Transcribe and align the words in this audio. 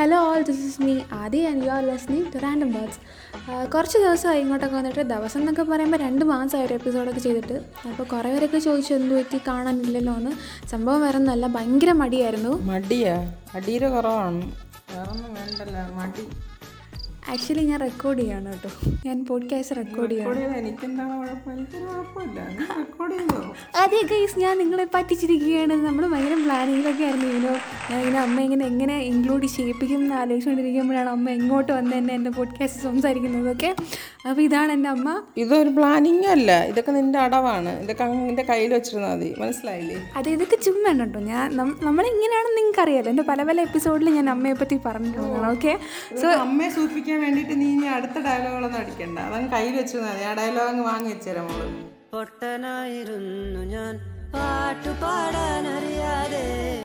Hello 0.00 0.18
all 0.26 0.42
this 0.42 0.62
is 0.66 0.82
me 0.82 0.92
Aadi 1.12 1.40
and 1.46 1.64
you 1.64 1.70
are 1.70 1.82
listening 1.86 2.26
to 2.34 2.38
random 2.38 2.72
birds 2.72 3.00
കുറച്ച് 3.74 3.98
ദിവസമായി 3.98 4.40
ഇങ്ങോട്ടൊക്കെ 4.40 4.76
വന്നിട്ട് 4.76 5.00
ദിവസം 5.00 5.40
എന്നൊക്കെ 5.40 5.62
പറയുമ്പോൾ 5.62 5.96
രണ്ട് 5.96 6.24
മാസമായി 6.24 6.66
ഒരു 6.66 6.74
എപ്പിസോഡൊക്കെ 6.74 7.20
ചെയ്തിട്ട്. 7.20 7.56
അപ്പോൾ 7.88 8.02
കുറേ 8.02 8.30
പേരൊക്കെ 8.32 8.58
ചോദിച്ചു 8.58 8.94
എന്ത് 8.94 9.14
പറ്റി 9.14 9.38
കാണാനില്ലല്ലോ 9.48 10.14
എന്ന്. 10.14 10.32
സംഭവം 10.68 11.00
വേറെ 11.00 11.18
ഒന്നല്ല 11.18 11.46
ഭയങ്കര 11.46 11.92
മടിയായിരുന്നു. 11.92 12.52
മടിയാ? 12.72 13.14
മടിയുടെ 13.54 13.88
കുറവാണ്. 13.88 14.40
വേറൊന്നും 14.94 15.34
വേണ്ടല്ല 15.34 15.88
മടി. 15.98 16.24
ആക്ച്വലി 17.30 17.64
ഞാൻ 17.64 17.80
റെക്കോർഡ് 17.80 18.18
ചെയ്യാണ് 18.20 18.52
കേട്ടോ. 18.52 18.90
ഞാൻ 19.06 19.24
പോഡ്കാസ്റ്റ് 19.26 19.76
റെക്കോർഡ് 19.76 20.10
ചെയ്യാണ്. 20.10 20.34
അതെ 23.76 24.00
ഗൈസ് 24.10 24.38
ഞാൻ 24.38 24.58
നിങ്ങളെ 24.58 24.86
പറ്റിച്ചിരിക്കുകയാണ്. 24.94 25.72
നമ്മൾ 25.86 26.06
ഭയങ്കര 26.06 26.34
പ്ലാനിങ്ങിലൊക്കെ 26.44 27.04
ആയിരുന്നു. 27.04 27.26
ഇങ്ങനെ 27.26 27.60
ഞാൻ 27.90 28.00
ഇങ്ങനെ 28.00 28.20
അമ്മ 28.20 28.40
ഇങ്ങനെ 28.40 28.66
എങ്ങനെ 28.66 28.98
ഇൻക്ലൂഡ് 28.98 29.46
ചെയ്യിപ്പിക്കും 29.46 29.98
എന്ന് 29.98 30.14
ആലോചിച്ചുകൊണ്ടിരിക്കുമ്പോഴാണ് 30.14 31.10
അമ്മ 31.10 31.30
എങ്ങോട്ട് 31.30 31.72
വന്ന് 31.72 31.98
തന്നെ 31.98 32.14
എന്റെ 32.14 32.30
പോഡ്കാസ്റ്റ് 32.30 32.82
സംസാരിക്കുന്നതൊക്കെ 32.82 33.74
അപ്പോൾ 34.28 34.42
ഇതാണ് 34.42 34.72
എന്റെ 34.72 34.88
അമ്മ. 34.88 35.22
ഇതൊരു 35.36 35.68
പ്ലാനിങ് 35.68 36.26
അല്ല. 36.26 36.64
ഇതൊക്കെ 36.64 36.92
നിന്റെ 36.92 37.18
അടവാണ്. 37.18 37.82
ഇതൊക്കെ 37.82 38.04
നിന്റെ 38.04 38.42
കയ്യിൽ 38.42 38.74
വെച്ചിരുന്നാൽ 38.74 39.14
മതി. 39.16 39.34
മനസ്സിലായില്ലേ? 39.38 39.96
അതെ 40.16 40.30
ഇതൊക്കെ 40.30 40.56
ചുമ്മാ 40.56 40.92
കേട്ടോ. 40.92 41.20
ഞാൻ 41.20 41.56
നമ്മളെങ്ങനെയാണെന്ന് 41.56 41.86
നമ്മളിങ്ങനെയാണെന്ന് 41.86 42.58
നിങ്ങൾക്ക് 42.58 42.80
അറിയാലോ 42.80 43.10
എന്റെ 43.10 43.22
പല 43.22 43.42
പല 43.42 43.60
എപ്പിസോഡിൽ 43.60 44.10
ഞാൻ 44.10 44.30
അമ്മയെ 44.30 44.52
പറ്റി 44.52 44.76
പറഞ്ഞിട്ടുള്ളതാണ് 44.86 45.50
ഓക്കെ 45.50 45.78
സോ 46.22 46.28
അമ്മയെ 46.28 46.70
സൂചിപ്പിക്കാൻ 46.70 47.19
വേണ്ടിയിട്ട് 47.20 47.60
നീ 47.60 47.66
ഇനി 47.72 47.86
അടുത്ത 47.86 48.18
ഡയലോഗുകളൊന്നും 48.18 48.80
അടിക്കണ്ട. 48.80 49.18
അതങ്ങ് 49.18 49.50
കയ്യിൽ 49.52 49.76
വെച്ചു 49.76 49.96
മതി. 49.96 50.24
ആ 50.24 50.34
ഡയലോഗ് 50.34 50.68
അങ്ങ് 50.68 50.84
വാങ്ങി 50.84 51.12
വെച്ചുതരാം 51.12 51.46
മോൾ. 51.46 51.66
പൊട്ടനായിരുന്നു 52.12 53.60
ഞാൻ. 53.74 54.19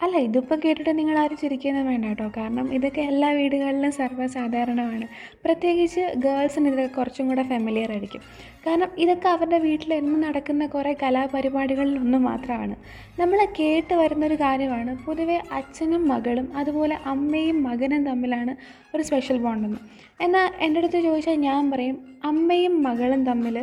അല്ല 0.05 0.17
ഇതിപ്പോൾ 0.17 0.57
കേട്ടിട്ട് 0.63 0.91
നിങ്ങൾ 0.99 1.15
ആരും 1.21 1.37
ചിരിക്കുന്നത് 1.41 1.85
വേണ്ട 1.87 2.05
കേട്ടോ 2.05 2.31
കാരണം 2.37 2.73
ഇതൊക്കെ 2.73 3.01
എല്ലാ 3.01 3.29
വീടുകളിലും 3.37 3.91
സർവസാധാരണമാണ്. 3.91 5.05
പ്രത്യേകിച്ച് 5.45 6.03
ഗേൾസിന് 6.25 6.69
ഇതൊക്കെ 6.71 6.93
കുറച്ചും 6.97 7.27
കൂടെ 7.29 7.43
ഫെമിലിയർ 7.43 7.91
ആയിരിക്കും. 7.91 8.21
കാരണം 8.65 8.89
ഇതൊക്കെ 8.97 9.27
അവരുടെ 9.29 9.59
വീട്ടിൽ 9.67 9.93
എന്നും 9.93 10.19
നടക്കുന്ന 10.21 10.65
കുറേ 10.67 10.93
കലാപരിപാടികളിൽ 11.03 11.95
ഒന്ന് 11.99 12.17
മാത്രമാണ്. 12.17 12.75
നമ്മൾ 13.19 13.41
കേട്ട് 13.59 13.93
വരുന്നൊരു 13.93 14.35
കാര്യമാണ് 14.35 14.93
പൊതുവേ 15.05 15.37
അച്ഛനും 15.59 16.07
മകളും 16.07 16.47
അതുപോലെ 16.55 16.97
അമ്മയും 17.13 17.63
മകനും 17.63 18.03
തമ്മിലാണ് 18.05 18.55
ഒരു 18.95 19.03
സ്പെഷ്യൽ 19.03 19.37
ബോണ്ടെന്ന്. 19.37 19.81
എന്നാൽ 20.21 20.49
എന്റെ 20.65 20.79
അടുത്ത് 20.79 20.99
ചോദിച്ചാൽ 21.07 21.39
ഞാൻ 21.49 21.71
പറയും 21.71 21.97
അമ്മയും 22.23 22.75
മകളും 22.83 23.23
തമ്മിൽ 23.25 23.57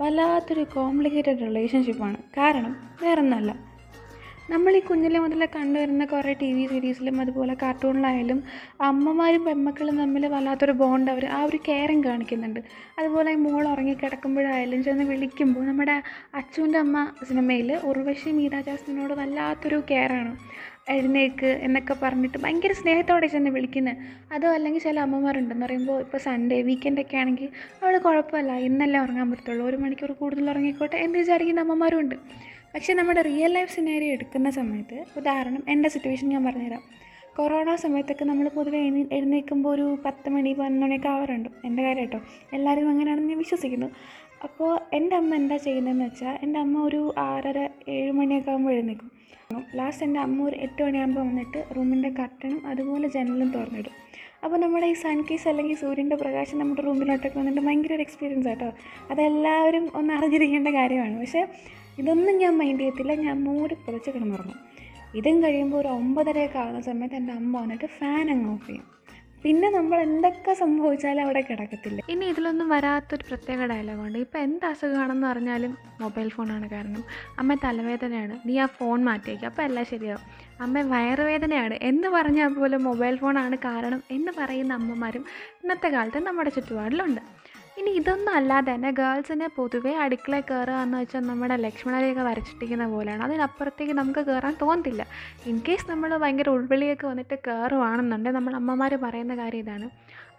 വല്ലാത്തൊരു 0.00 0.64
കോംപ്ലിക്കേറ്റഡ് 0.74 1.42
റിലേഷൻഷിപ്പാണ് 1.48 2.18
കാരണം 2.36 2.72
വേറൊന്നല്ല. 3.02 3.50
നമ്മൾ 4.52 4.72
ഈ 4.76 4.80
കുഞ്ഞിലെ 4.80 5.18
മുതലേ 5.18 5.46
കണ്ടുവരുന്ന 5.46 6.04
കുറേ 6.04 6.32
ടി 6.32 6.48
വി 6.52 6.64
സീരീസിലും 6.66 7.20
അതുപോലെ 7.20 7.54
കാർട്ടൂണിലായാലും 7.54 8.38
അമ്മമാരും 8.80 9.44
പെമ്മക്കളും 9.44 9.96
തമ്മിൽ 9.98 10.26
വല്ലാത്തൊരു 10.26 10.72
ബോണ്ട് 10.72 11.10
അവർ 11.10 11.24
ആ 11.26 11.44
ഒരു 11.44 11.58
കെയറിങ് 11.68 12.04
കാണിക്കുന്നുണ്ട്. 12.04 12.60
അതുപോലെ 12.98 13.34
മോൾ 13.36 13.62
ഉറങ്ങിക്കിടക്കുമ്പോഴായാലും 13.68 14.82
ചെന്ന് 14.82 15.04
വിളിക്കുമ്പോൾ 15.04 15.64
നമ്മുടെ 15.66 15.96
അച്ചുവിന്റെ 16.34 16.78
അമ്മ 16.78 16.96
സിനിമയിൽ 17.24 17.72
ഉർവശി 17.84 18.30
മീരാ 18.30 18.60
ജാസ്മിനോട് 18.60 19.14
വല്ലാത്തൊരു 19.14 19.82
കെയറാണ് 19.90 20.32
എഴുന്നേക്ക് 20.88 21.50
എന്നൊക്കെ 21.62 21.96
പറഞ്ഞിട്ട് 22.02 22.38
ഭയങ്കര 22.38 22.72
സ്നേഹത്തോടെ 22.72 23.26
ചെന്ന് 23.26 23.50
വിളിക്കുന്നത് 23.50 23.98
അതോ 24.32 24.48
അല്ലെങ്കിൽ 24.48 24.82
ചില 24.82 25.00
അമ്മമാരുണ്ടെന്ന് 25.00 25.66
പറയുമ്പോൾ 25.66 26.00
ഇപ്പോൾ 26.00 26.18
സൺഡേ 26.18 26.62
വീക്കെൻഡൊക്കെ 26.62 27.16
ആണെങ്കിൽ 27.16 27.48
അവൾ 27.82 27.98
കുഴപ്പമില്ല 27.98 28.52
ഇന്നല്ലേ 28.60 29.00
ഉറങ്ങാൻ 29.00 29.30
പറ്റത്തുള്ളൂ 29.30 29.64
ഒരു 29.64 29.76
മണിക്കൂർ 29.76 30.12
കൂടുതൽ 30.12 30.50
ഉറങ്ങിക്കോട്ടെ 30.50 30.96
എന്ന് 30.96 31.18
വിചാരിക്കുന്ന 31.18 31.60
അമ്മമാരും 31.60 32.00
ഉണ്ട് 32.00 32.16
പക്ഷേ 32.74 32.92
നമ്മുടെ 32.94 33.22
റിയൽ 33.22 33.52
ലൈഫ് 33.52 33.72
സിനാരി 33.76 34.04
എടുക്കുന്ന 34.04 34.50
സമയത്ത് 34.50 35.04
ഉദാഹരണം 35.16 35.62
എന്റെ 35.68 35.88
സിറ്റുവേഷൻ 35.88 36.28
ഞാൻ 36.28 36.44
പറഞ്ഞുതരാം. 36.44 36.82
കൊറോണ 37.36 37.74
സമയത്തൊക്കെ 37.74 38.24
നമ്മൾ 38.24 38.48
പൊതുവെ 38.48 38.78
എഴുന്നേ 38.78 39.02
എഴുന്നേൽക്കുമ്പോൾ 39.16 39.70
ഒരു 39.74 39.98
പത്ത് 40.04 40.30
മണി 40.30 40.52
പതിനൊന്ന് 40.52 40.86
മണിയൊക്കെ 40.86 41.08
ആവാറുണ്ട്. 41.08 41.48
എന്റെ 41.64 41.82
കാര്യം 41.82 42.02
കേട്ടോ. 42.02 42.20
എല്ലാവരും 42.52 42.88
അങ്ങനെയാണെന്ന് 42.90 43.28
ഞാൻ 43.28 43.38
വിശ്വസിക്കുന്നു. 43.38 43.88
അപ്പോൾ 44.44 44.80
എന്റെ 44.92 45.16
അമ്മ 45.16 45.34
എന്താ 45.34 45.56
ചെയ്യുന്നതെന്ന് 45.56 46.04
വെച്ചാൽ 46.04 46.38
എന്റെ 46.42 46.58
അമ്മ 46.60 46.82
ഒരു 46.82 47.14
ആറര 47.18 47.68
ഏഴ് 47.88 48.12
മണിയൊക്കെ 48.12 48.50
ആകുമ്പോൾ 48.50 48.72
എഴുന്നേൽക്കും. 48.72 49.10
ലാസ്റ്റ് 49.74 50.04
എന്റെ 50.04 50.20
അമ്മ 50.20 50.44
ഒരു 50.48 50.56
എട്ട് 50.56 50.82
മണിയാകുമ്പോൾ 50.82 51.20
വന്നിട്ട് 51.20 51.64
റൂമിന്റെ 51.76 52.08
കർട്ടനും 52.08 52.66
അതുപോലെ 52.66 53.08
ജനലും 53.08 53.48
തുറന്നിടും 53.52 53.96
അപ്പോൾ 54.44 54.56
നമ്മുടെ 54.56 54.86
ഈ 54.86 54.92
സൺ 54.92 55.18
കേസ് 55.30 55.48
അല്ലെങ്കിൽ 55.48 55.76
സൂര്യന്റെ 55.76 56.16
പ്രകാശം 56.16 56.58
നമ്മുടെ 56.58 56.82
റൂമിലോട്ടൊക്കെ 56.82 57.38
വന്നിട്ട് 57.38 57.60
ഭയങ്കര 57.60 57.94
ഒരു 57.94 58.02
എക്സ്പീരിയൻസ് 58.02 58.48
ആട്ടോ 58.48 58.72
അതെല്ലാവരും 59.10 59.84
ഒന്ന് 59.94 60.14
അറിഞ്ഞിരിക്കേണ്ട 60.14 60.68
കാര്യമാണ്. 60.68 61.20
പക്ഷേ 61.20 61.42
ഇതൊന്നും 61.98 62.36
ഞാൻ 62.36 62.58
മൈൻഡ് 62.58 62.80
ചെയ്യത്തില്ല. 62.80 63.14
ഞാൻ 63.14 63.44
മൂടി 63.44 63.74
പുതച്ച് 63.74 64.10
കിടന്നുറങ്ങും. 64.10 64.72
ഇതും 65.14 65.42
കഴിയുമ്പോൾ 65.42 65.78
ഒരു 65.78 65.88
ഒമ്പതരയൊക്കെ 65.88 66.58
ആകുന്ന 66.58 66.80
സമയത്ത് 66.80 67.14
എന്റെ 67.14 67.32
അമ്മ 67.32 67.60
വന്നിട്ട് 67.60 67.84
ഫാൻ 67.84 68.30
അങ്ങ് 68.30 68.52
ഓഫ് 68.52 68.66
ചെയ്യും. 68.66 68.92
പിന്നെ 69.44 69.70
നമ്മൾ 69.70 70.00
എന്തൊക്കെ 70.00 70.54
സംഭവിച്ചാലും 70.54 71.22
അവിടെ 71.22 71.40
കിടക്കത്തില്ല. 71.40 72.00
ഇനി 72.08 72.24
ഇതിലൊന്നും 72.24 72.68
വരാത്തൊരു 72.68 73.24
പ്രത്യേക 73.28 73.66
ഡയലോഗുണ്ട് 73.66 74.18
ഇപ്പോൾ 74.18 74.38
എന്ത് 74.38 74.66
അസുഖമാണെന്ന് 74.66 75.26
പറഞ്ഞാലും 75.26 75.78
മൊബൈൽ 76.00 76.28
ഫോണാണ് 76.28 76.70
കാരണം. 76.70 77.04
അമ്മ 77.38 77.54
തലവേദനയാണ്. 77.54 78.38
നീ 78.46 78.58
ആ 78.58 78.66
ഫോൺ 78.66 79.04
മാറ്റിയേക്കുക 79.04 79.48
അപ്പോൾ 79.48 79.62
എല്ലാം 79.62 79.86
ശരിയാവും. 79.86 80.52
അമ്മ 80.60 80.80
വയറുവേദനയാണ്. 80.80 81.74
എന്ന് 81.82 82.08
പറഞ്ഞാൽ 82.08 82.54
പോലും 82.54 82.84
മൊബൈൽ 82.84 83.16
ഫോണാണ് 83.16 83.58
കാരണം 83.58 84.02
എന്ന് 84.10 84.32
പറയുന്ന 84.38 84.72
അമ്മമാരും 84.74 85.24
ഇന്നത്തെ 85.62 85.88
കാലത്ത് 85.88 86.18
നമ്മുടെ 86.18 86.50
ചുറ്റുപാടിലുണ്ട്. 86.50 87.20
ഇനി 87.78 87.90
ഇതൊന്നും 87.90 88.34
അല്ലാതെ 88.34 88.74
തന്നെ 88.74 88.90
ഗേൾസിനെ 88.90 89.46
പൊതുവേ 89.46 89.94
അടുക്കള 89.94 90.40
കയറുക 90.40 90.74
എന്ന് 90.74 90.98
വെച്ചാൽ 90.98 91.20
നമ്മുടെ 91.20 91.56
ലക്ഷ്മണരേഖ 91.56 92.18
വരച്ചിട്ടിരിക്കുന്ന 92.22 92.86
പോലെയാണ്. 92.86 93.22
അതിനപ്പുറത്തേക്ക് 93.22 93.92
നമുക്ക് 93.92 94.20
കയറാൻ 94.20 94.56
തോന്നത്തില്ല. 94.60 95.06
ഇൻ 95.46 95.62
കേസ് 95.68 95.90
നമ്മൾ 95.90 96.16
ഭയങ്കര 96.16 96.48
ഉൾവിളിയൊക്കെ 96.48 97.06
വന്നിട്ട് 97.06 97.34
കയറുവാണെന്നുണ്ടെങ്കിൽ 97.46 98.38
നമ്മൾ 98.38 98.54
അമ്മമാർ 98.54 98.94
പറയുന്ന 98.94 99.36
കാര്യം 99.36 99.58
ഇതാണ്. 99.58 99.88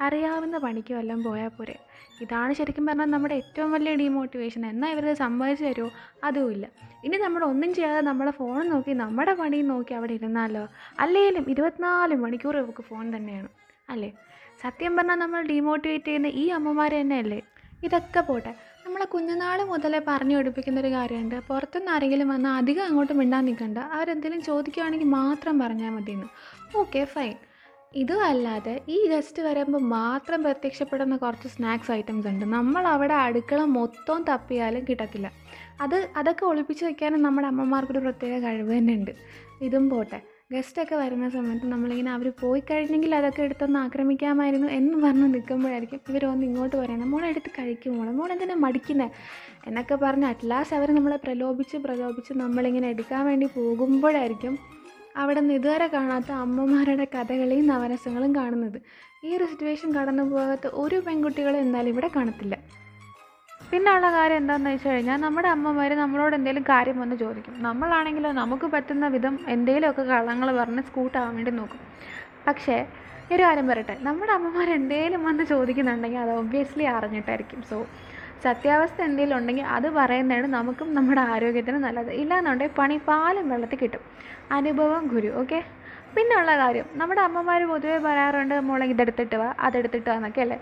അറിയാവുന്ന 0.02 0.58
പണിക്ക് 0.58 0.94
വല്ലതും 0.94 1.24
പോയാൽ 1.24 1.48
പോരെ. 1.48 1.76
ഇതാണ് 2.22 2.54
ശരിക്കും 2.54 2.86
പറഞ്ഞാൽ 2.86 3.06
നമ്മുടെ 3.06 3.36
ഏറ്റവും 3.36 3.72
വലിയ 3.72 3.96
ഡീമോട്ടിവേഷൻ 3.96 4.66
എന്നാൽ 4.66 4.90
ഇവരത് 4.90 5.18
സമ്മതിച്ചു 5.18 5.66
തരുമോ 5.66 5.90
അതുമില്ല 6.24 6.66
ഇനി 7.04 7.18
നമ്മൾ 7.18 7.44
ഒന്നും 7.44 7.74
ചെയ്യാതെ 7.74 8.02
നമ്മളെ 8.02 8.32
ഫോൺ 8.32 8.70
നോക്കി 8.70 8.92
നമ്മുടെ 8.92 9.34
പണിയും 9.34 9.68
നോക്കി 9.68 9.94
അവിടെ 9.94 10.14
ഇരുന്നാലോ? 10.14 10.68
അല്ലെങ്കിലും 11.00 11.46
ഇരുപത്തിനാല് 11.50 12.16
മണിക്കൂർ 12.16 12.56
നമുക്ക് 12.56 12.82
ഫോൺ 12.82 13.16
തന്നെയാണ്. 13.16 13.50
അല്ലേ? 13.90 14.10
സത്യം 14.64 14.98
പറഞ്ഞാൽ 14.98 15.16
നമ്മൾ 15.16 15.42
ഡീമോട്ടിവേറ്റ് 15.42 16.06
ചെയ്യുന്ന 16.06 16.28
ഈ 16.28 16.48
അമ്മമാർ 16.48 16.92
തന്നെയല്ലേ? 16.94 17.44
ഇതൊക്കെ 17.84 18.20
പോട്ടെ. 18.20 18.52
നമ്മളെ 18.86 19.06
കുഞ്ഞുനാൾ 19.06 19.64
മുതലേ 19.64 20.02
പറഞ്ഞു 20.08 20.38
പഠിപ്പിക്കുന്ന 20.38 20.80
ഒരു 20.80 20.88
കാര്യമുണ്ട്. 20.88 21.40
പുറത്തുനിന്ന് 21.48 21.92
ആരെങ്കിലും 21.92 22.28
വന്നാൽ 22.28 22.58
അധികം 22.58 22.86
അങ്ങോട്ട് 22.86 23.14
മിണ്ടാൻ 23.14 23.46
നിൽക്കണ്ട. 23.46 23.78
അവരെന്തെങ്കിലും 23.78 24.42
ചോദിക്കുകയാണെങ്കിൽ 24.42 25.08
മാത്രം 25.08 25.60
പറഞ്ഞാൽ 25.60 25.90
മതിയെന്ന്. 25.90 26.28
ഓക്കെ 26.76 27.04
ഫൈൻ 27.04 27.36
ഇതും 27.96 28.24
അല്ലാതെ 28.24 28.82
ഈ 28.90 29.08
ഗസ്റ്റ് 29.08 29.44
വരുമ്പോൾ 29.44 29.82
മാത്രം 29.82 30.44
പ്രത്യക്ഷപ്പെടുന്ന 30.44 31.18
കുറച്ച് 31.18 31.48
സ്നാക്സ് 31.48 31.92
ഐറ്റംസ് 31.92 32.28
ഉണ്ട്. 32.28 32.46
നമ്മൾ 32.46 32.88
അവിടെ 32.88 33.14
അടുക്കള 33.14 33.62
മൊത്തം 33.64 34.26
തപ്പിയാലും 34.30 34.86
കിട്ടത്തില്ല. 34.90 35.32
അത് 35.82 36.10
അതൊക്കെ 36.16 36.46
ഒളിപ്പിച്ച് 36.46 36.86
വയ്ക്കാനും 36.86 37.22
നമ്മുടെ 37.22 37.48
അമ്മമാർക്കൊരു 37.48 38.00
പ്രത്യേക 38.00 38.40
കഴിവ് 38.40 38.78
തന്നെ 38.78 38.94
ഉണ്ട് 38.94 39.12
ഇതും 39.62 39.90
പോട്ടെ. 39.90 40.33
ഗസ്റ്റൊക്കെ 40.52 40.96
വരുന്ന 40.96 41.30
സമയത്ത് 41.30 41.68
നമ്മളിങ്ങനെ 41.68 42.12
അവർ 42.12 42.28
പോയി 42.42 42.62
കഴിഞ്ഞെങ്കിൽ 42.70 43.16
അതൊക്കെ 43.16 43.42
എടുത്തൊന്ന് 43.42 43.80
ആക്രമിക്കാമായിരുന്നു 43.80 44.68
എന്ന് 44.68 44.98
പറഞ്ഞ് 45.04 45.28
നിൽക്കുമ്പോഴായിരിക്കും 45.34 46.00
ഇവർ 46.10 46.24
ഒന്ന് 46.26 46.46
ഇങ്ങോട്ട് 46.46 46.76
പറയുന്നത് 46.76 47.10
മോളെ 47.10 47.28
എടുത്ത് 47.28 47.52
കഴിക്കും 47.60 47.94
മോളെ 47.98 48.12
മോളെ 48.12 48.34
എന്തിനാ 48.34 48.56
മടിക്കുന്നത് 48.56 49.12
എന്നൊക്കെ 49.68 49.96
പറഞ്ഞ് 49.96 50.26
അറ്റ്ലാസ്റ്റ് 50.26 50.76
അവർ 50.78 50.92
നമ്മളെ 50.92 51.18
പ്രലോഭിച്ച് 51.26 51.78
പ്രലോഭിച്ച് 51.78 52.34
നമ്മളിങ്ങനെ 52.34 52.90
എടുക്കാൻ 52.90 53.26
വേണ്ടി 53.26 53.48
പോകുമ്പോഴായിരിക്കും 53.56 54.56
അവിടെ 55.16 55.40
നിന്ന് 55.40 55.54
ഇതുവരെ 55.54 55.88
കാണാത്ത 55.88 56.30
അമ്മമാരുടെ 56.44 57.06
കഥകളെയും 57.16 57.66
നവരസങ്ങളും 57.68 58.32
കാണുന്നത്. 58.36 58.78
ഈ 59.24 59.36
ഒരു 59.36 59.46
സിറ്റുവേഷൻ 59.46 59.90
കടന്നു 59.98 60.24
പോകാത്ത 60.24 60.68
ഒരു 60.84 60.98
പെൺകുട്ടികളെ 61.08 61.60
എന്നാലും 61.60 61.90
ഇവിടെ 61.90 62.10
കാണത്തില്ല. 62.16 62.56
പിന്നെ 63.74 63.92
ഉള്ള 63.96 64.12
കാര്യം 64.12 64.38
എന്താണെന്ന് 64.38 64.70
വെച്ച് 64.70 64.90
കഴിഞ്ഞാൽ 64.90 65.18
നമ്മുടെ 65.18 65.48
അമ്മമാർ 65.48 65.92
നമ്മളോട് 65.96 66.36
എന്തെങ്കിലും 66.36 66.64
കാര്യം 66.64 67.00
വന്ന് 67.00 67.16
ചോദിക്കും. 67.16 67.54
നമ്മളാണെങ്കിലോ 67.68 68.32
നമുക്ക് 68.32 68.66
പറ്റുന്ന 68.66 69.08
വിധം 69.08 69.40
എന്തെങ്കിലുമൊക്കെ 69.48 70.02
കള്ളങ്ങൾ 70.02 70.56
പറഞ്ഞ് 70.58 70.82
സ്കൂട്ടാൻ 70.82 71.36
വേണ്ടി 71.36 71.52
നോക്കും. 71.52 71.80
പക്ഷേ 72.48 72.76
ഒരു 73.34 73.44
കാര്യം 73.44 73.68
പറയട്ടെ. 73.68 73.96
നമ്മുടെ 74.02 74.32
അമ്മമാർ 74.32 74.70
എന്തെങ്കിലും 74.70 75.24
വന്ന് 75.24 75.44
ചോദിക്കുന്നുണ്ടെങ്കിൽ 75.44 76.18
അത് 76.18 76.32
ഒബ്വിയസ്ലി 76.32 76.84
അറിഞ്ഞിട്ടായിരിക്കും. 76.84 77.62
സോ 77.70 77.78
സത്യാവസ്ഥ 78.44 79.02
എന്തെങ്കിലും 79.02 79.38
ഉണ്ടെങ്കിൽ 79.38 79.66
അത് 79.66 79.88
പറയുന്നതാണ് 79.90 80.48
നമുക്കും 80.48 80.94
നമ്മുടെ 80.94 81.22
ആരോഗ്യത്തിന് 81.22 81.78
നല്ലത്. 81.78 82.12
ഇല്ലാന്നുണ്ടെങ്കിൽ 82.12 82.76
പണി 82.76 82.98
പാലും 83.10 83.50
വെള്ളത്തിൽ 83.50 83.78
കിട്ടും. 83.78 84.04
അനുഭവം 84.52 85.08
ഗുരു. 85.08 85.32
ഓക്കെ 85.42 85.62
പിന്നെ 86.16 86.34
ഉള്ള 86.40 86.52
കാര്യം 86.62 86.88
നമ്മുടെ 87.00 87.22
അമ്മമാർ 87.28 87.62
പൊതുവേ 87.72 87.98
പറയാറുണ്ട് 88.06 88.56
മോളെ 88.68 88.86
ഇതെടുത്തിട്ട് 88.94 89.38
വാ 89.42 89.48
അതെടുത്തിട്ട് 89.68 90.08
വാ 90.10 90.16
എന്നൊക്കെ 90.20 90.42
അല്ലേ? 90.46 90.58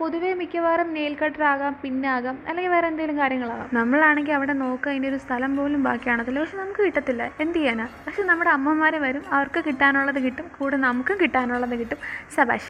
പൊതുവേ 0.00 0.30
മിക്കവാറും 0.40 0.88
നെയിൽ 0.96 1.14
കട്ടർ 1.22 1.44
ആകാം 1.52 1.74
പിന്നാകാം 1.82 2.36
അല്ലെങ്കിൽ 2.48 2.72
വേറെ 2.74 2.86
എന്തെങ്കിലും 2.92 3.18
കാര്യങ്ങളാകാം. 3.22 3.68
നമ്മളാണെങ്കിൽ 3.78 4.34
അവിടെ 4.38 4.54
നോക്കുക 4.64 4.90
അതിന്റെ 4.92 5.08
ഒരു 5.12 5.20
സ്ഥലം 5.24 5.54
പോലും 5.60 5.82
ബാക്കിയാണത്തില്ല 5.88 6.42
പക്ഷെ 6.44 6.58
നമുക്ക് 6.62 6.82
കിട്ടത്തില്ല. 6.88 7.22
എന്ത് 7.44 7.58
ചെയ്യാനാ? 7.58 7.86
പക്ഷെ 8.06 8.24
നമ്മുടെ 8.32 8.52
അമ്മമാർ 8.56 8.96
വരും 9.06 9.24
അവർക്ക് 9.38 9.62
കിട്ടാനുള്ളത് 9.70 10.20
കിട്ടും 10.26 10.48
കൂടെ 10.58 10.78
നമുക്കും 10.88 11.18
കിട്ടാനുള്ളത് 11.24 11.76
കിട്ടും. 11.82 11.98
സബാഷ്. 12.36 12.68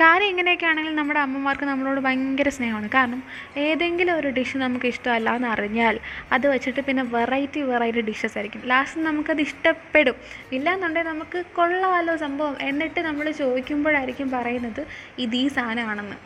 കാര്യം 0.00 0.28
ഇങ്ങനെയൊക്കെ 0.28 0.66
ആണെങ്കിൽ 0.66 0.94
നമ്മുടെ 0.94 1.20
അമ്മമാർക്ക് 1.20 1.64
നമ്മളോട് 1.64 2.00
ഭയങ്കര 2.00 2.48
സ്നേഹമാണ്. 2.48 2.88
കാരണം 2.94 3.20
ഏതെങ്കിലും 3.56 4.16
ഒരു 4.16 4.28
ഡിഷ് 4.28 4.56
നമുക്ക് 4.56 4.86
ഇഷ്ടമല്ല 4.86 5.30
എന്ന് 5.30 5.48
അറിഞ്ഞാൽ 5.48 5.96
അത് 6.32 6.46
വെച്ചിട്ട് 6.48 6.80
പിന്നെ 6.80 7.02
വെറൈറ്റി 7.16 7.62
വെറൈറ്റി 7.62 8.00
ഡിഷസ് 8.00 8.38
ആയിരിക്കും. 8.38 8.62
ലാസ്റ്റ് 8.64 9.00
നമുക്കത് 9.00 9.40
ഇഷ്ടപ്പെടും. 9.40 10.16
ഇല്ലാന്നുണ്ടെങ്കിൽ 10.52 11.10
നമുക്ക് 11.12 11.44
കൊള്ളാമല്ലോ 11.52 12.16
സംഭവം. 12.16 12.56
എന്നിട്ട് 12.60 13.00
നമ്മൾ 13.00 13.30
ചോദിക്കുമ്പോഴായിരിക്കും 13.42 14.30
പറയുന്നത് 14.30 14.82
ഇത് 15.18 15.36
ഈ 15.36 15.48
സാധനമാണെന്ന്. 15.48 16.18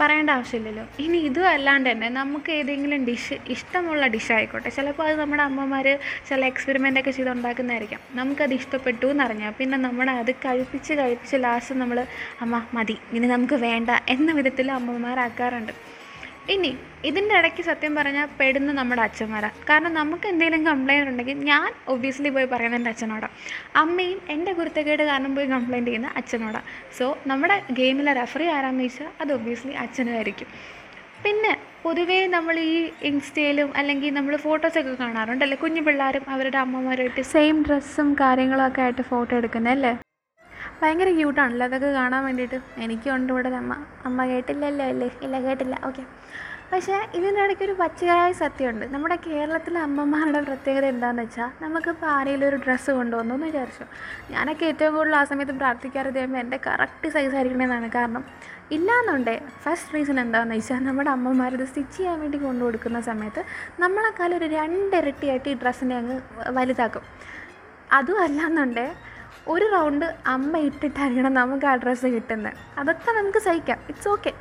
പറയേണ്ട 0.00 0.30
ആവശ്യമില്ലല്ലോ. 0.36 0.84
ഇനി 1.04 1.18
ഇതും 1.28 1.46
അല്ലാണ്ട് 1.52 1.88
തന്നെ 1.90 2.08
നമുക്ക് 2.18 2.50
ഏതെങ്കിലും 2.60 3.00
ഡിഷ് 3.08 3.36
ഇഷ്ടമുള്ള 3.54 4.06
ഡിഷ് 4.14 4.32
ആയിക്കോട്ടെ. 4.36 4.70
ചിലപ്പോൾ 4.76 5.04
അത് 5.08 5.16
നമ്മുടെ 5.22 5.42
അമ്മമാർ 5.48 5.86
ചില 6.28 6.40
എക്സ്പെരിമെന്റ് 6.52 7.00
ഒക്കെ 7.02 7.12
ചെയ്ത് 7.18 7.30
ഉണ്ടാക്കുന്നതായിരിക്കാം. 7.36 8.00
നമുക്കത് 8.20 8.54
ഇഷ്ടപ്പെട്ടു 8.60 9.06
എന്നറിഞ്ഞാൽ 9.14 9.54
പിന്നെ 9.60 9.78
നമ്മൾ 9.86 10.10
അത് 10.22 10.32
കഴിപ്പിച്ച് 10.46 10.92
കഴിപ്പിച്ച് 11.00 11.38
ലാസ്റ്റ് 11.46 11.76
നമ്മൾ 11.82 12.00
അമ്മ 12.46 12.62
മതി 12.78 12.96
ഇനി 13.16 13.28
നമുക്ക് 13.36 13.58
വേണ്ട 13.68 13.90
എന്ന 14.16 14.32
വിധത്തിൽ 14.40 14.66
അമ്മമാരാക്കാറുണ്ട്. 14.78 15.74
ഇനി 16.54 16.70
ഇതിന്റെ 17.08 17.34
ഇടയ്ക്ക് 17.38 17.62
സത്യം 17.68 17.92
പറഞ്ഞാൽ 17.98 18.28
പെടുന്ന 18.38 18.70
നമ്മുടെ 18.78 19.02
അച്ഛന്മാരാണ് 19.06 19.56
കാരണം 19.68 19.92
നമുക്ക് 19.98 20.26
എന്തെങ്കിലും 20.32 20.62
കംപ്ലയിന്റ് 20.68 21.10
ഉണ്ടെങ്കിൽ 21.12 21.38
ഞാൻ 21.50 21.68
ഒബ്വിയസ്ലി 21.92 22.30
പോയി 22.36 22.48
പറയുന്നത് 22.52 22.78
എന്റെ 22.80 22.90
അച്ഛനോടാണ് 22.92 23.34
അമ്മയും 23.82 24.18
എന്റെ 24.34 24.52
കുരുത്തക്കേട് 24.58 25.04
കാരണം 25.10 25.34
പോയി 25.38 25.48
കംപ്ലയിന്റ് 25.54 25.90
ചെയ്യുന്ന 25.90 26.10
അച്ഛനോടാണ് 26.20 26.66
സോ 26.98 27.06
നമ്മുടെ 27.32 27.56
ഗെയിമിലെ 27.80 28.14
റെഫറി 28.20 28.48
ആരാന്ന് 28.56 28.86
ചോദിച്ചാൽ 28.86 29.10
അത് 29.24 29.32
ഒബ്വിയസ്ലി 29.38 29.74
അച്ഛനുമായിരിക്കും 29.84 30.50
പിന്നെ 31.24 31.52
പൊതുവേ 31.84 32.18
നമ്മൾ 32.36 32.54
ഈ 32.68 32.76
ഇൻസ്റ്റയിലും 33.10 33.68
അല്ലെങ്കിൽ 33.80 34.10
നമ്മൾ 34.18 34.34
ഫോട്ടോസൊക്കെ 34.46 34.94
കാണാറുണ്ടല്ലേ? 35.02 35.56
കുഞ്ഞു 35.62 35.82
പിള്ളേരും 35.86 36.24
അവരുടെ 36.34 36.58
അമ്മമാരുമായിട്ട് 36.64 37.22
സെയിം 37.34 37.56
ഡ്രസ്സും 37.68 38.08
കാര്യങ്ങളൊക്കെ 38.22 38.82
ആയിട്ട് 38.86 39.04
ഫോട്ടോ 39.12 39.32
എടുക്കുന്നതല്ലേ? 39.40 39.92
ഭയങ്കര 40.80 41.10
ക്യൂട്ടാണല്ലോ 41.18 41.66
അതൊക്കെ 41.68 41.90
കാണാൻ 42.00 42.22
വേണ്ടിയിട്ട് 42.28 42.58
എനിക്കും 42.84 43.12
ഉണ്ട് 43.16 43.30
ഇവിടെ. 43.32 43.50
അമ്മ 43.62 43.74
അമ്മ 44.08 44.26
കേട്ടില്ലല്ലോ 44.32 44.86
അല്ലേ? 44.92 45.08
ഇല്ല 45.26 45.36
കേട്ടില്ല. 45.46 45.76
ഓക്കെ 45.88 46.04
പക്ഷേ 46.70 46.96
ഇതിന്റെ 47.16 47.40
ഇടയ്ക്ക് 47.44 47.64
ഒരു 47.66 47.74
പച്ചയായ 47.80 48.30
സത്യമുണ്ട്. 48.40 48.84
നമ്മുടെ 48.94 49.16
കേരളത്തിലെ 49.26 49.78
അമ്മമാരുടെ 49.86 50.40
പ്രത്യേകത 50.48 50.86
എന്താണെന്ന് 50.94 51.24
വെച്ചാൽ 51.24 51.50
നമുക്കിപ്പോൾ 51.64 52.08
ആരെങ്കിലും 52.14 52.46
ഒരു 52.48 52.58
ഡ്രസ്സ് 52.64 52.92
കൊണ്ടുവന്നു 52.98 53.34
എന്ന് 53.36 53.46
വിചാരിച്ചു. 53.50 53.84
ഞാനൊക്കെ 54.32 54.64
ഏറ്റവും 54.70 54.92
കൂടുതൽ 54.96 55.16
ആ 55.20 55.22
സമയത്ത് 55.30 55.54
പ്രാർത്ഥിക്കാറ് 55.62 56.10
ചെയ്യുമ്പോൾ 56.16 56.40
എന്റെ 56.44 56.58
കറക്റ്റ് 56.66 57.08
സൈസ് 57.14 57.34
ആയിരിക്കണമെന്നാണ് 57.38 57.90
കാരണം 57.98 58.24
ഇല്ലാന്നുണ്ടേ. 58.76 59.36
ഫസ്റ്റ് 59.64 59.94
റീസൺ 59.96 60.18
എന്താണെന്ന് 60.24 60.56
വെച്ചാൽ 60.60 60.80
നമ്മുടെ 60.88 61.10
അമ്മമാർ 61.16 61.52
ഇത് 61.58 61.66
സ്റ്റിച്ച് 61.70 61.96
ചെയ്യാൻ 61.98 62.16
വേണ്ടി 62.22 62.40
കൊണ്ടു 62.46 62.62
കൊടുക്കുന്ന 62.66 63.00
സമയത്ത് 63.10 63.44
നമ്മളെക്കാളും 63.84 64.36
ഒരു 64.40 64.48
രണ്ടിരട്ടിയായിട്ട് 64.58 65.48
ഈ 65.54 65.56
ഡ്രസ്സിനെ 65.62 65.96
അങ്ങ് 66.02 66.16
വലുതാക്കും. 66.58 67.04
അതും 67.98 68.18
അല്ലാന്നുണ്ടേ 68.26 68.88
ഒരു 69.48 69.66
റൗണ്ട് 69.74 70.06
അമ്മ 70.26 70.56
ഇട്ടിട്ടായിരിക്കണം 70.58 71.34
നമുക്ക് 71.34 71.66
ആ 71.66 71.74
ഡ്രസ്സ് 71.74 72.06
കിട്ടുന്നത്. 72.06 72.54
അതൊക്കെ 72.78 73.10
നമുക്ക് 73.12 73.38
സഹിക്കാം. 73.38 73.78
ഇറ്റ്സ് 73.88 74.08
ഓക്കെ 74.08 74.32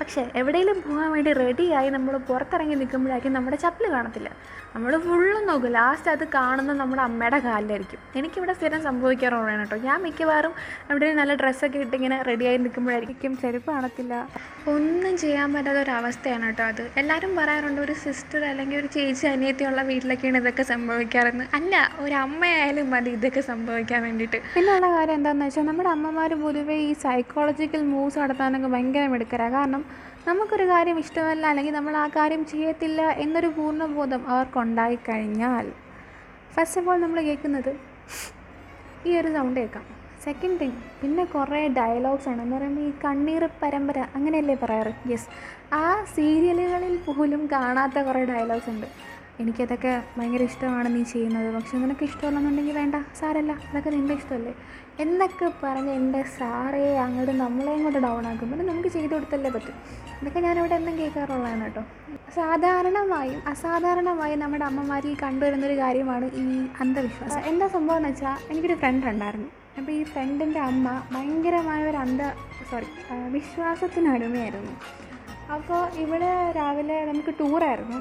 പക്ഷേ 0.00 0.30
എവിടെയെങ്കിലും 0.40 0.82
പോകാൻ 0.86 1.12
വേണ്ടി 1.12 1.32
റെഡിയായി 1.32 1.90
നമ്മൾ 1.90 2.16
പുറത്തിറങ്ങി 2.16 2.74
നിൽക്കുമ്പോഴായിരിക്കും 2.74 3.32
നമ്മുടെ 3.32 3.56
ചപ്പൽ 3.56 3.90
കാണത്തില്ല. 3.92 4.30
നമ്മൾ 4.74 4.98
ഫുള്ളും 4.98 5.46
നോക്കും. 5.46 5.70
ലാസ്റ്റ് 5.72 6.10
അത് 6.10 6.28
കാണുന്നത് 6.34 6.78
നമ്മുടെ 6.78 7.02
അമ്മയുടെ 7.02 7.38
കാലിലായിരിക്കും. 7.38 8.00
എനിക്കിവിടെ 8.18 8.52
സ്ഥിരം 8.52 8.82
സംഭവിക്കാറുള്ളതാണ് 8.82 9.60
കേട്ടോ. 9.60 9.76
ഞാൻ 9.76 10.02
മിക്കവാറും 10.02 10.52
എവിടെയും 10.90 11.16
നല്ല 11.16 11.34
ഡ്രസ്സൊക്കെ 11.34 11.78
ഇട്ടിങ്ങനെ 11.78 12.22
റെഡിയായി 12.22 12.56
നിൽക്കുമ്പോഴായിരിക്കും 12.56 13.36
ചെരുപ്പ് 13.36 13.70
കാണത്തില്ല. 13.72 14.28
ഒന്നും 14.74 15.16
ചെയ്യാൻ 15.16 15.48
പറ്റാത്ത 15.54 15.78
ഒരു 15.78 15.90
അവസ്ഥയാണ് 15.90 16.46
കേട്ടോ 16.46 16.64
അത്. 16.64 16.84
എല്ലാവരും 17.02 17.36
പറയാറുണ്ട് 17.36 17.80
ഒരു 17.80 17.92
സിസ്റ്റർ 18.04 18.44
അല്ലെങ്കിൽ 18.44 18.78
ഒരു 18.78 18.86
ചേച്ചി 18.86 19.26
അനിയത്തിയുള്ള 19.26 19.82
വീട്ടിലൊക്കെയാണ് 19.82 20.38
ഇതൊക്കെ 20.38 20.62
സംഭവിക്കാറെന്ന്. 20.62 21.46
അല്ല 21.54 21.74
ഒരു 21.98 22.14
അമ്മയായാലും 22.14 22.90
മതി 22.90 23.10
ഇതൊക്കെ 23.10 23.40
സംഭവിക്കാൻ 23.40 24.02
വേണ്ടിയിട്ട്. 24.02 24.40
പിന്നെയുള്ള 24.54 24.90
കാര്യം 24.96 25.14
എന്താണെന്ന് 25.14 25.44
വെച്ചാൽ 25.44 25.66
നമ്മുടെ 25.66 25.88
അമ്മമാർ 25.88 26.34
പൊതുവേ 26.34 26.78
ഈ 26.88 26.92
സൈക്കോളജിക്കൽ 27.06 27.82
മൂവ്സ് 27.94 28.18
നടത്താനൊക്കെ 28.18 28.68
ഭയങ്കര 28.76 29.06
മിടുക്കരാണ് 29.06 29.54
കാരണം 29.58 29.84
നമുക്കൊരു 30.28 30.64
കാര്യം 30.70 30.96
ഇഷ്ടമല്ല 31.02 31.44
അല്ലെങ്കിൽ 31.52 31.74
നമ്മൾ 31.74 31.94
ആ 31.96 32.06
കാര്യം 32.16 32.42
ചെയ്യത്തില്ല 32.52 33.00
എന്നൊരു 33.24 33.48
പൂർണബോധം 33.56 34.22
അവർക്കുണ്ടായി 34.30 34.96
കഴിഞ്ഞാൽ 35.08 35.66
ഫസ്റ്റ് 36.54 36.80
ഓഫ് 36.80 36.88
ഓൾ 36.90 36.98
നമ്മൾ 37.02 37.18
കേൾക്കുന്നത് 37.28 37.70
ഈ 39.08 39.12
ഒരു 39.20 39.30
സൗണ്ട് 39.36 39.60
കേൾക്കാം. 39.60 39.84
സെക്കൻഡ് 40.24 40.58
തിങ് 40.60 40.78
പിന്നെ 41.00 41.24
കുറേ 41.24 41.60
ഡയലോഗ്സ് 41.78 42.28
ആണ്. 42.30 42.40
എന്ന് 42.42 42.56
പറയുമ്പോൾ 42.56 42.84
ഈ 42.88 42.92
കണ്ണീർ 43.04 43.42
പരമ്പര 43.62 43.98
അങ്ങനെയല്ലേ 44.16 44.56
പറയാറ്? 44.62 44.92
യെസ് 45.12 45.28
ആ 45.80 45.84
സീരിയലുകളിൽ 46.16 46.96
പോലും 47.06 47.42
കാണാത്ത 47.52 48.02
കുറേ 48.08 48.24
ഡയലോഗ്സ് 48.32 48.70
ഉണ്ട്. 48.74 48.88
എനിക്കതൊക്കെ 49.42 49.92
ഭയങ്കര 50.16 50.42
ഇഷ്ടമാണ് 50.50 50.88
നീ 50.94 51.02
ചെയ്യുന്നത്. 51.12 51.48
പക്ഷെ 51.56 51.78
നിനക്ക് 51.82 52.04
ഇഷ്ടമല്ലെന്നുണ്ടെങ്കിൽ 52.10 52.74
വേണ്ട. 52.80 52.96
സാരല്ല 53.20 53.52
അതൊക്കെ 53.68 53.90
നിന്റെ 53.96 54.14
ഇഷ്ടമല്ലേ? 54.20 54.52
എന്നൊക്കെ 55.04 55.48
പറഞ്ഞ് 55.62 55.92
എന്റെ 56.00 56.20
സാറേ 56.38 56.84
അങ്ങോട്ട് 57.04 57.32
നമ്മളെയും 57.40 57.82
കൊണ്ട് 57.86 57.98
ഡൗൺ 58.06 58.26
ആക്കുമ്പോൾ 58.30 58.60
നമുക്ക് 58.70 58.90
ചെയ്തു 58.96 59.12
കൊടുത്തല്ലേ 59.14 59.50
പറ്റും. 59.56 59.76
ഇതൊക്കെ 60.20 60.40
ഞാനിവിടെ 60.46 60.74
എന്നും 60.80 60.94
കേൾക്കാറുള്ളതാണ് 61.00 61.64
കേട്ടോ. 61.64 61.82
സാധാരണമായും 62.38 63.40
അസാധാരണമായും 63.52 64.40
നമ്മുടെ 64.44 64.64
അമ്മമാരിൽ 64.70 65.16
കണ്ടുവരുന്നൊരു 65.24 65.76
കാര്യമാണ് 65.82 66.28
ഈ 66.42 66.46
അന്ധവിശ്വാസം. 66.84 67.40
എന്താ 67.52 67.68
സംഭവം 67.76 67.98
എന്ന് 68.00 68.10
വെച്ചാൽ 68.12 68.36
എനിക്കൊരു 68.50 68.78
ഫ്രണ്ട് 68.82 69.06
ഉണ്ടായിരുന്നു. 69.14 69.48
അപ്പോൾ 69.78 69.92
ഈ 69.92 70.02
ഫ്രണ്ടിന്റെ 70.12 70.60
അമ്മ 70.60 70.86
ഭയങ്കരമായ 71.14 71.80
ഒരു 71.90 71.96
അന്ധ 71.96 72.22
സോറി 72.70 72.86
വിശ്വാസത്തിനടിമയായിരുന്നു 73.34 74.72
അപ്പോൾ 75.54 75.82
ഇവിടെ 76.04 76.30
രാവിലെ 76.56 76.96
നമുക്ക് 77.04 77.32
ടൂറായിരുന്നു 77.40 77.98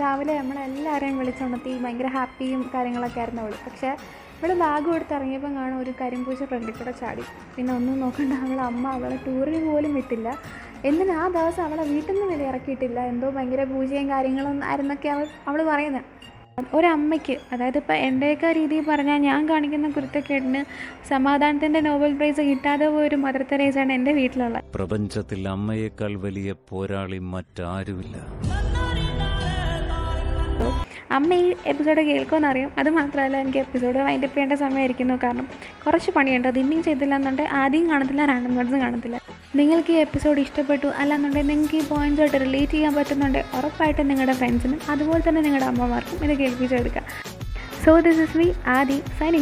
രാവിലെ 0.00 0.32
നമ്മളെല്ലാവരെയും 0.38 1.18
വിളിച്ചുണർത്തി 1.18 1.70
ഭയങ്കര 1.84 2.06
ഹാപ്പിയും 2.06 2.70
കാര്യങ്ങളൊക്കെ 2.74 3.20
ആയിരുന്നു 3.20 3.42
അവൾ 3.42 3.54
പക്ഷേ 3.66 3.90
ഇവിടെ 4.38 4.54
ബാഗ് 4.54 4.84
കൊടുത്ത് 4.84 5.14
കാണും 5.58 5.78
ഒരു 5.82 5.92
കരിമ്പൂച്ച 6.00 6.42
ഫ്രണ്ടിൽ 6.44 6.74
കൂടെ 6.78 6.92
ചാടി. 7.00 7.24
പിന്നെ 7.56 7.74
ഒന്നും 7.74 8.00
നോക്കണ്ട 8.00 8.32
അവളെ 8.44 8.62
അമ്മ 8.62 8.88
അവളെ 8.88 9.16
ടൂറിന് 9.26 9.70
പോലും 9.70 9.94
വിട്ടില്ല. 9.94 10.28
എന്തിനാ 10.84 11.14
ആ 11.22 11.28
ദിവസം 11.28 11.62
അവളെ 11.64 11.82
വീട്ടിൽ 11.82 12.14
നിന്ന് 12.14 12.26
വില 12.32 12.42
ഇറക്കിയിട്ടില്ല? 12.42 13.00
എന്തോ 13.00 13.30
ഭയങ്കര 13.30 13.64
പൂജയും 13.64 14.08
കാര്യങ്ങളും 14.08 14.64
ആയിരുന്നൊക്കെ 14.64 15.08
അവൾ 15.08 15.26
അവൾ 15.48 15.62
പറയുന്നത് 15.72 16.04
ഒരമ്മയ്ക്ക് 16.76 17.38
അതായത് 17.52 17.76
ഇപ്പോൾ 17.78 17.92
എന്റെയൊക്കെ 17.92 18.52
രീതിയിൽ 18.52 18.84
പറഞ്ഞാൽ 18.84 19.18
ഞാൻ 19.18 19.48
കാണിക്കുന്ന 19.48 19.90
കുരുത്തക്കേടിന് 19.90 20.64
സമാധാനത്തിന്റെ 21.10 21.80
നോബൽ 21.80 22.16
പ്രൈസ് 22.16 22.40
കിട്ടാതെ 22.40 22.88
പോയൊരു 22.88 23.16
മദർ 23.16 23.42
തെരേസാണ് 23.42 23.92
എന്റെ 23.92 24.12
വീട്ടിലുള്ളത്. 24.12 24.64
പ്രപഞ്ചത്തിൽ 24.78 25.48
അമ്മയേക്കാൾ 25.48 26.14
വലിയ 26.14 26.54
പോരാളി 26.70 27.18
മറ്റാരുമില്ല. 27.18 28.16
അമ്മ 31.10 31.34
ഈ 31.34 31.54
എപ്പിസോഡ് 31.66 32.00
കേൾക്കുമെന്നറിയാം. 32.00 32.70
അത് 32.78 32.90
മാത്രമല്ല 32.90 33.36
എനിക്ക് 33.36 33.58
എപ്പിസോഡ് 33.58 33.98
വൈൻഡപ്പ് 33.98 34.36
ചെയ്യേണ്ട 34.36 34.52
സമയമായിരിക്കുന്നു. 34.52 35.14
കാരണം 35.14 35.48
കുറച്ച് 35.86 36.10
പണിയുണ്ട്. 36.10 36.48
അത് 36.48 36.82
ചെയ്തില്ല 36.84 37.14
എന്നുണ്ടെങ്കിൽ 37.14 37.52
ആദ്യം 37.52 37.90
കാണത്തില്ല 37.90 38.24
റാൻഡം 38.24 38.54
നോട്ട്സും 38.54 38.80
കാണത്തില്ല. 38.80 39.20
നിങ്ങൾക്ക് 39.56 39.92
ഈ 39.92 39.96
എപ്പിസോഡ് 39.96 40.40
ഇഷ്ടപ്പെട്ടു 40.40 40.86
അല്ലാന്നുണ്ടെങ്കിൽ 40.86 41.48
നിങ്ങൾക്ക് 41.48 41.74
ഈ 41.74 41.88
പോയിന്റ്സുമായിട്ട് 41.88 42.40
റിലേറ്റ് 42.40 42.72
ചെയ്യാൻ 42.72 42.94
പറ്റുന്നുണ്ട് 42.94 43.44
ഉറപ്പായിട്ടും 43.54 44.08
നിങ്ങളുടെ 44.08 44.32
ഫ്രണ്ട്സിനും 44.32 44.80
അതുപോലെ 44.88 45.28
തന്നെ 45.28 45.42
നിങ്ങളുടെ 45.42 45.66
അമ്മമാർക്കും 45.66 46.24
ഇത് 46.24 46.38
കേൾപ്പിച്ചെടുക്കുക 46.38 47.02
so 47.84 48.00
this 48.00 48.20
is 48.20 48.36
me 48.36 48.52
Aadi 48.66 49.02
signing 49.18 49.36